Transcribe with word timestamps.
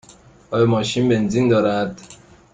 آیا 0.51 0.65
ماشین 0.65 1.09
بنزین 1.09 1.47
دارد؟ 1.47 2.01